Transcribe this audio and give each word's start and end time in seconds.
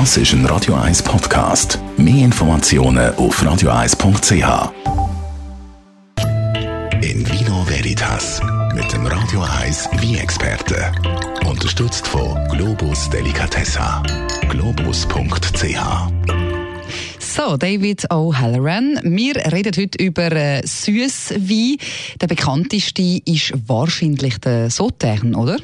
Das 0.00 0.16
ist 0.16 0.32
ein 0.32 0.44
Radio 0.46 0.74
1 0.74 1.04
Podcast. 1.04 1.78
Mehr 1.96 2.24
Informationen 2.24 3.14
auf 3.14 3.40
radio1.ch. 3.40 4.72
In 7.00 7.24
Vino 7.30 7.64
Veritas 7.68 8.40
mit 8.74 8.92
dem 8.92 9.06
Radio 9.06 9.44
1 9.62 9.90
wie 10.00 10.16
experte 10.16 10.90
Unterstützt 11.48 12.08
von 12.08 12.34
Globus 12.48 13.08
Delicatessa. 13.08 14.02
Globus.ch 14.48 15.78
so, 17.20 17.56
David 17.56 18.10
O'Halloran. 18.10 19.00
Wir 19.04 19.36
reden 19.52 19.72
heute 19.76 20.02
über 20.02 20.30
äh, 20.32 20.66
Süßwein. 20.66 21.76
Der 22.20 22.26
bekannteste 22.26 23.20
ist 23.24 23.52
wahrscheinlich 23.66 24.38
der 24.38 24.70
Sautern, 24.70 25.34
oder? 25.36 25.58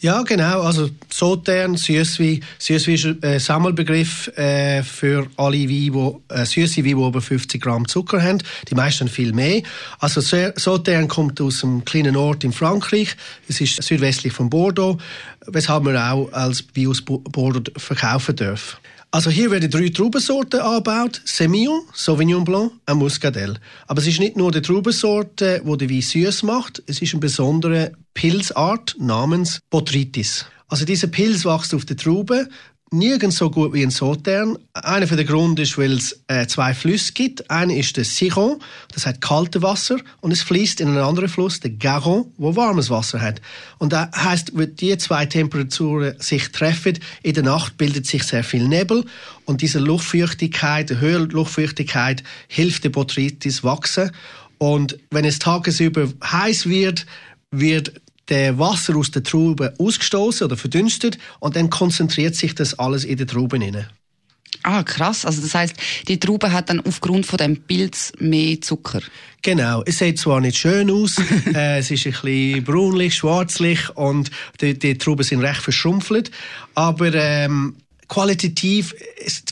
Ja, 0.00 0.22
genau. 0.22 0.62
Also 0.62 0.90
Sautern, 1.10 1.76
Süßwein. 1.76 2.44
Süßwein 2.58 2.94
ist 2.94 3.04
ein 3.04 3.22
äh, 3.22 3.40
Sammelbegriff 3.40 4.28
äh, 4.36 4.82
für 4.82 5.26
alle 5.36 5.56
Weine, 5.56 5.66
die, 5.68 6.34
äh, 6.34 6.44
süße 6.44 6.84
Weine, 6.84 6.84
die 6.84 6.90
über 6.90 7.20
50 7.20 7.60
Gramm 7.60 7.88
Zucker 7.88 8.22
haben. 8.22 8.38
Die 8.68 8.74
meisten 8.74 9.08
viel 9.08 9.32
mehr. 9.32 9.62
Also 9.98 10.20
Sautern 10.20 11.08
kommt 11.08 11.40
aus 11.40 11.64
einem 11.64 11.84
kleinen 11.84 12.16
Ort 12.16 12.44
in 12.44 12.52
Frankreich. 12.52 13.16
Es 13.48 13.60
ist 13.60 13.82
südwestlich 13.82 14.32
von 14.32 14.50
Bordeaux, 14.50 14.98
weshalb 15.46 15.84
man 15.84 15.96
auch 15.96 16.32
als 16.32 16.64
Wein 16.74 16.88
aus 16.88 17.02
Bordeaux 17.02 17.72
verkaufen 17.76 18.36
darf. 18.36 18.80
Also 19.10 19.30
hier 19.30 19.50
werden 19.50 19.70
drei 19.70 19.88
Traubensorten 19.88 20.60
angebaut: 20.60 21.22
Semillon, 21.24 21.82
Sauvignon 21.94 22.44
Blanc 22.44 22.72
und 22.88 22.98
Muscadel. 22.98 23.58
Aber 23.86 24.00
es 24.00 24.06
ist 24.06 24.20
nicht 24.20 24.36
nur 24.36 24.52
die 24.52 24.60
Traubensorte, 24.60 25.62
die 25.64 25.76
den 25.76 25.90
Wein 25.90 26.02
süß 26.02 26.42
macht. 26.42 26.82
Es 26.86 27.00
ist 27.00 27.14
eine 27.14 27.20
besondere 27.20 27.92
Pilzart 28.12 28.96
namens 28.98 29.60
Botrytis. 29.70 30.44
Also 30.68 30.84
dieser 30.84 31.06
Pilz 31.06 31.46
wächst 31.46 31.74
auf 31.74 31.86
der 31.86 31.96
Traube 31.96 32.48
nirgends 32.90 33.36
so 33.36 33.50
gut 33.50 33.72
wie 33.72 33.82
in 33.82 33.90
Sautern. 33.90 34.58
Einer 34.72 35.06
der 35.06 35.24
Gründe 35.24 35.62
ist, 35.62 35.76
weil 35.78 35.92
es 35.92 36.20
äh, 36.28 36.46
zwei 36.46 36.74
Flüsse 36.74 37.12
gibt. 37.12 37.50
Einer 37.50 37.74
ist 37.74 37.96
der 37.96 38.04
Siron, 38.04 38.58
das 38.92 39.06
hat 39.06 39.20
kalte 39.20 39.62
Wasser, 39.62 39.98
und 40.20 40.32
es 40.32 40.42
fließt 40.42 40.80
in 40.80 40.88
einen 40.88 40.98
anderen 40.98 41.28
Fluss, 41.28 41.60
der 41.60 41.70
Garon, 41.70 42.32
wo 42.36 42.56
warmes 42.56 42.90
Wasser 42.90 43.20
hat. 43.20 43.40
Und 43.78 43.92
das 43.92 44.08
heißt, 44.14 44.52
wenn 44.54 44.74
die 44.76 44.96
zwei 44.98 45.26
Temperaturen 45.26 46.14
sich 46.18 46.50
treffen, 46.52 46.98
in 47.22 47.34
der 47.34 47.44
Nacht 47.44 47.76
bildet 47.76 48.06
sich 48.06 48.24
sehr 48.24 48.44
viel 48.44 48.66
Nebel 48.66 49.04
und 49.44 49.62
diese 49.62 49.78
Luftfeuchtigkeit, 49.78 50.90
die 50.90 50.98
höhere 50.98 51.24
Luftfeuchtigkeit 51.24 52.22
hilft 52.48 52.84
der 52.84 52.90
Botrytis 52.90 53.64
wachsen. 53.64 54.10
Und 54.58 54.98
wenn 55.10 55.24
es 55.24 55.38
tagesüber 55.38 56.08
heiß 56.24 56.68
wird, 56.68 57.06
wird 57.50 57.92
der 58.28 58.58
Wasser 58.58 58.96
aus 58.96 59.10
der 59.10 59.22
Traube 59.22 59.74
ausgestoßen 59.78 60.46
oder 60.46 60.56
verdünstet 60.56 61.18
und 61.40 61.56
dann 61.56 61.70
konzentriert 61.70 62.34
sich 62.34 62.54
das 62.54 62.78
alles 62.78 63.04
in 63.04 63.16
der 63.16 63.26
Trauben 63.26 63.62
inne. 63.62 63.88
Ah, 64.62 64.82
krass. 64.82 65.24
Also 65.24 65.40
das 65.40 65.54
heißt, 65.54 65.76
die 66.08 66.18
Traube 66.18 66.52
hat 66.52 66.68
dann 66.70 66.80
aufgrund 66.80 67.26
von 67.26 67.36
dem 67.36 67.56
Pilz 67.56 68.12
mehr 68.18 68.60
Zucker. 68.60 69.00
Genau. 69.42 69.82
Es 69.86 69.98
sieht 69.98 70.18
zwar 70.18 70.40
nicht 70.40 70.58
schön 70.58 70.90
aus, 70.90 71.16
äh, 71.54 71.78
es 71.78 71.90
ist 71.90 72.06
ein 72.06 72.12
bisschen 72.12 72.64
braunlich, 72.64 73.14
schwarzlich 73.14 73.88
und 73.96 74.30
die, 74.60 74.78
die 74.78 74.98
Trauben 74.98 75.22
sind 75.22 75.40
recht 75.40 75.62
verschrumpft, 75.62 76.30
aber 76.74 77.14
ähm, 77.14 77.76
qualitativ 78.08 78.94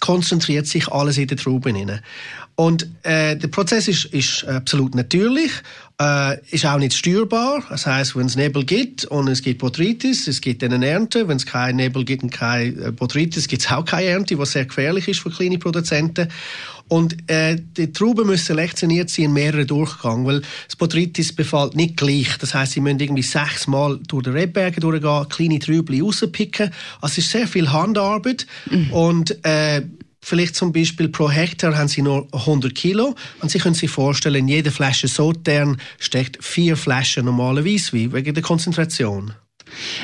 konzentriert 0.00 0.66
sich 0.66 0.88
alles 0.88 1.18
in 1.18 1.26
der 1.26 1.36
Trauben 1.36 1.74
inne. 1.74 2.02
Und 2.56 2.88
äh, 3.02 3.36
der 3.36 3.48
Prozess 3.48 3.88
ist, 3.88 4.04
ist 4.06 4.44
absolut 4.44 4.94
natürlich, 4.94 5.50
äh, 6.00 6.38
ist 6.50 6.64
auch 6.64 6.78
nicht 6.78 6.94
steuerbar. 6.94 7.64
Das 7.68 7.84
heißt, 7.84 8.14
wenn 8.14 8.26
es 8.26 8.36
Nebel 8.36 8.64
gibt 8.64 9.04
und 9.06 9.26
es 9.26 9.42
gibt 9.42 9.60
Botrytis, 9.60 10.28
es 10.28 10.40
gibt 10.40 10.62
dann 10.62 10.72
eine 10.72 10.86
Ernte. 10.86 11.26
Wenn 11.26 11.36
es 11.36 11.46
keinen 11.46 11.76
Nebel 11.76 12.04
gibt 12.04 12.22
und 12.22 12.30
keine 12.30 12.66
äh, 12.66 12.92
Botrytis, 12.92 13.48
gibt 13.48 13.62
es 13.62 13.72
auch 13.72 13.84
keine 13.84 14.06
Ernte, 14.06 14.38
was 14.38 14.52
sehr 14.52 14.66
gefährlich 14.66 15.08
ist 15.08 15.20
für 15.20 15.30
kleine 15.30 15.58
Produzenten. 15.58 16.28
Und 16.88 17.30
äh, 17.30 17.56
die 17.76 17.92
Trauben 17.92 18.26
müssen 18.26 18.44
selektioniert 18.44 19.08
sein 19.10 19.26
in 19.26 19.32
mehreren 19.32 19.66
Durchgängen, 19.66 20.26
weil 20.26 20.42
das 20.66 20.76
Botrytis 20.76 21.34
befällt 21.34 21.74
nicht 21.74 21.96
gleich. 21.96 22.36
Das 22.38 22.54
heißt, 22.54 22.72
sie 22.72 22.80
müssen 22.80 23.00
irgendwie 23.00 23.22
sechsmal 23.22 23.98
durch 24.06 24.24
die 24.24 24.30
Rebberge 24.30 24.80
durchgehen, 24.80 25.28
kleine 25.28 25.58
Trübel 25.58 26.02
rauspicken. 26.02 26.70
Also 27.00 27.12
es 27.12 27.18
ist 27.18 27.30
sehr 27.30 27.48
viel 27.48 27.72
Handarbeit 27.72 28.46
mhm. 28.70 28.92
und 28.92 29.44
äh, 29.44 29.82
Vielleicht 30.26 30.56
zum 30.56 30.72
Beispiel 30.72 31.10
pro 31.10 31.30
Hektar 31.30 31.76
haben 31.76 31.88
sie 31.88 32.00
nur 32.00 32.26
100 32.32 32.74
Kilo 32.74 33.14
und 33.42 33.50
Sie 33.50 33.58
können 33.58 33.74
sich 33.74 33.90
vorstellen, 33.90 34.36
in 34.36 34.48
jeder 34.48 34.70
Flasche 34.70 35.06
Sautern 35.06 35.76
steckt 35.98 36.42
vier 36.42 36.78
Flaschen 36.78 37.26
normaler 37.26 37.62
Weißwein 37.62 38.10
wegen 38.14 38.32
der 38.32 38.42
Konzentration. 38.42 39.34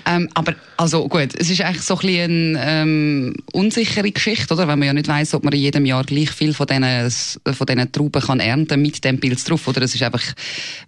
Ähm, 0.07 0.29
aber 0.35 0.55
also 0.77 1.09
gut, 1.09 1.31
es 1.37 1.51
ist 1.51 1.61
eigentlich 1.61 1.83
so 1.83 1.95
ein 1.95 2.01
bisschen 2.01 2.57
eine 2.57 2.83
ähm, 2.83 3.35
unsichere 3.53 4.11
Geschichte, 4.11 4.55
oder? 4.55 4.69
Wenn 4.69 4.79
man 4.79 4.87
ja 4.87 4.95
nicht 4.95 5.09
weiß, 5.09 5.35
ob 5.35 5.45
man 5.45 5.53
in 5.53 5.61
jedem 5.61 5.87
Jahr 5.87 6.05
gleich 6.05 6.31
viel 6.31 6.55
von 6.55 6.67
diesen, 6.67 7.11
von 7.55 7.67
diesen 7.67 7.93
Trauben 7.93 8.23
kann 8.23 8.41
ernten 8.41 8.81
mit 8.81 9.05
dem 9.05 9.21
Pilz 9.21 9.45
drauf, 9.45 9.67
oder? 9.69 9.83
Es 9.83 9.95
ist 9.95 10.03
einfach 10.03 10.23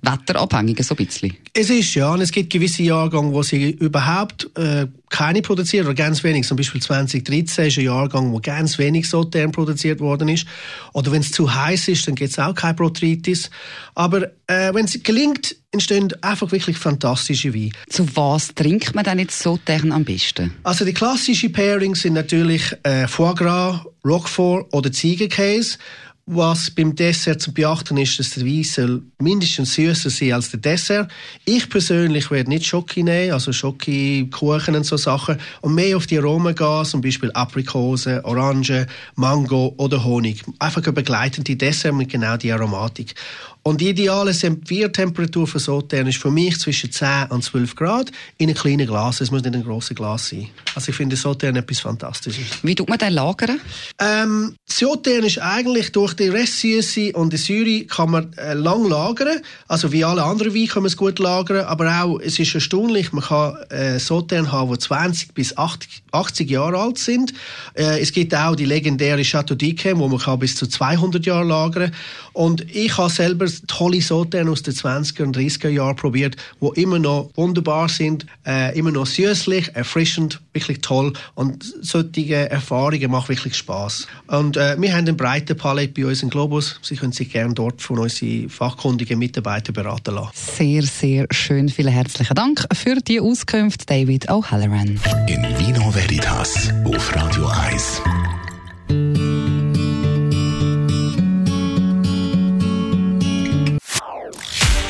wetterabhängig, 0.03 0.83
so 0.83 0.95
ein 0.95 1.05
bisschen. 1.05 1.37
Es 1.53 1.71
ist, 1.71 1.95
ja. 1.95 2.13
Und 2.13 2.21
es 2.21 2.33
gibt 2.33 2.53
gewisse 2.53 2.83
Jahrgänge, 2.83 3.33
wo 3.33 3.43
sie 3.43 3.71
überhaupt 3.71 4.51
äh, 4.57 4.87
keine 5.13 5.43
produzieren 5.43 5.87
oder 5.87 5.95
ganz 5.95 6.25
wenig. 6.25 6.47
Zum 6.47 6.57
Beispiel 6.57 6.83
2013 6.83 7.67
ist 7.67 7.79
ein 7.79 7.85
Jahrgang, 7.85 8.33
wo 8.33 8.41
ganz 8.41 8.79
wenig 8.79 9.09
Sautern 9.09 9.53
produziert 9.53 10.01
worden 10.01 10.29
ist. 10.29 10.47
Oder 10.93 11.13
wenn 11.13 11.21
es 11.21 11.31
zu 11.31 11.55
heiß 11.55 11.87
ist, 11.89 12.09
dann 12.09 12.17
gibt 12.17 12.31
es 12.33 12.39
auch 12.39 12.55
keine 12.55 12.75
Botrytis. 12.75 13.51
Aber 13.95 14.25
äh, 14.49 14.75
wenn 14.75 14.87
es 14.87 15.01
gelingt, 15.03 15.55
entstehen 15.71 16.13
einfach 16.23 16.51
wirklich 16.51 16.77
fantastische 16.77 17.55
Weine. 17.55 17.71
Zu 17.89 18.17
was 18.17 18.55
trinkt 18.55 18.95
man 18.95 19.05
denn 19.05 19.21
jetzt 19.21 19.39
so 19.39 19.59
am 19.69 20.05
besten? 20.05 20.53
Also 20.65 20.85
die 20.85 20.95
klassischen 20.95 21.53
Pairings 21.53 22.03
sind 22.03 22.15
natürlich 22.15 22.75
äh, 22.83 23.07
Foie 23.07 23.35
Gras, 23.35 23.81
Roquefort 24.05 24.67
oder 24.73 24.91
Ziegenkäse. 24.91 25.79
Was 26.27 26.71
beim 26.71 26.95
Dessert 26.95 27.43
zu 27.43 27.53
beachten 27.53 27.97
ist, 27.97 28.17
dass 28.21 28.31
der 28.31 28.47
Wein 28.47 28.63
soll 28.63 29.03
mindestens 29.19 29.75
süßer 29.75 30.09
sein 30.09 30.35
als 30.35 30.51
der 30.51 30.61
Dessert. 30.61 31.11
Ich 31.45 31.69
persönlich 31.69 32.31
werde 32.31 32.49
nicht 32.49 32.65
Schoki 32.65 33.03
nehmen, 33.03 33.33
also 33.33 33.53
Schoki, 33.53 34.31
Kuchen 34.31 34.77
und 34.77 34.87
so 34.87 34.97
Sachen, 34.97 35.39
und 35.63 35.75
mehr 35.75 35.97
auf 35.97 36.07
die 36.07 36.19
Aromen 36.19 36.55
gehen, 36.55 36.85
zum 36.85 37.01
Beispiel 37.01 37.33
Aprikose, 37.33 38.25
Orange, 38.25 38.87
Mango 39.17 39.75
oder 39.79 40.05
Honig. 40.05 40.45
Einfach 40.61 40.85
eine 40.85 40.93
begleitende 40.93 41.57
Dessert 41.57 41.93
mit 41.93 42.11
genau 42.11 42.37
die 42.37 42.53
Aromatik. 42.53 43.17
Und 43.65 43.81
die 43.81 43.91
ideale 43.91 44.33
Serviertemperatur 44.33 45.47
für 45.47 45.61
Sautern 45.61 46.09
ist 46.09 46.19
für 46.19 46.33
mich 46.33 46.59
zwischen 46.59 46.91
10 46.91 47.27
und 47.31 47.45
12 47.45 47.77
Grad 47.77 48.11
in 48.39 48.49
einem 48.49 48.57
kleinen 48.57 48.87
Glas. 48.89 49.21
Es 49.21 49.31
muss 49.31 49.43
nicht 49.43 49.55
ein 49.55 49.63
grosses 49.63 49.97
Glas 49.97 50.29
sein. 50.29 50.49
Also 50.75 50.91
ich 50.91 50.97
finde 50.97 51.15
Sautern 51.15 51.55
etwas 51.55 51.79
Fantastisches. 51.79 52.45
Wie 52.63 52.75
tut 52.75 52.89
man 52.89 52.99
den 52.99 53.13
lagern? 53.13 53.61
Ähm, 54.01 54.57
Sautern 54.67 55.23
ist 55.23 55.39
eigentlich 55.39 55.93
durch 55.93 56.15
die 56.15 56.29
Restsüße 56.29 57.13
und 57.13 57.33
die 57.33 57.37
Säure 57.37 57.85
kann 57.85 58.11
man 58.11 58.33
äh, 58.33 58.55
lang 58.55 58.89
lagern. 58.89 59.41
Also 59.69 59.93
wie 59.93 60.05
alle 60.05 60.25
anderen 60.25 60.55
Weine 60.55 60.67
kann 60.67 60.83
man 60.83 60.89
es 60.89 60.97
gut 60.97 61.21
lagern. 61.21 61.65
Aber 61.67 62.03
auch, 62.03 62.19
es 62.19 62.41
ist 62.41 62.55
erstaunlich, 62.55 63.13
man 63.13 63.23
kann 63.23 63.57
äh, 63.71 64.01
Sautern 64.01 64.51
haben, 64.51 64.73
die 64.73 64.79
20 64.79 65.35
bis 65.35 65.57
80, 65.57 66.03
80 66.11 66.51
Jahre 66.51 66.79
alt 66.79 66.99
sind. 66.99 67.33
Äh, 67.75 68.01
es 68.01 68.11
gibt 68.11 68.35
auch 68.35 68.57
die 68.57 68.65
legendäre 68.65 69.23
Chateau 69.23 69.55
d'Yquem, 69.55 69.99
wo 69.99 70.09
man 70.09 70.19
kann 70.19 70.41
bis 70.41 70.57
zu 70.57 70.67
200 70.67 71.25
Jahre 71.25 71.45
lagern. 71.45 71.93
kann. 71.93 72.01
Und 72.33 72.75
ich 72.75 72.97
habe 72.97 73.11
selber 73.11 73.47
tolle 73.67 74.01
Sorten 74.01 74.49
aus 74.49 74.63
den 74.63 74.75
20er 74.75 75.23
und 75.23 75.37
30er 75.37 75.69
Jahren 75.69 75.97
probiert, 75.97 76.37
die 76.61 76.81
immer 76.81 76.99
noch 76.99 77.31
wunderbar 77.35 77.89
sind, 77.89 78.27
äh, 78.47 78.77
immer 78.79 78.91
noch 78.91 79.07
süßlich, 79.07 79.75
erfrischend, 79.75 80.41
wirklich 80.53 80.81
toll. 80.81 81.13
Und 81.35 81.65
solche 81.81 82.51
Erfahrungen 82.51 83.11
machen 83.11 83.31
wirklich 83.31 83.57
Spaß. 83.57 84.07
Und 84.29 84.57
äh, 84.57 84.77
wir 84.81 84.93
haben 84.93 84.99
eine 84.99 85.15
breite 85.15 85.55
Palette 85.55 85.93
bei 86.01 86.07
uns 86.09 86.23
in 86.23 86.31
Globus. 86.31 86.79
Sie 86.83 86.97
können 86.97 87.13
sich 87.13 87.31
gerne 87.31 87.55
dort 87.55 87.83
von 87.83 87.99
unseren 87.99 88.49
fachkundigen 88.49 89.19
Mitarbeitern 89.19 89.75
beraten 89.75 90.15
lassen. 90.15 90.33
Sehr, 90.35 90.83
sehr 90.83 91.27
schön. 91.31 91.69
Vielen 91.69 91.93
herzlichen 91.93 92.35
Dank 92.35 92.67
für 92.73 92.97
die 92.97 93.21
Auskunft, 93.21 93.89
David 93.89 94.29
O'Halloran. 94.31 94.99
In 95.29 95.43
Vino 95.59 95.95
Veritas 95.95 96.71
auf 96.85 97.15
Radio 97.17 97.47
1. 97.47 98.03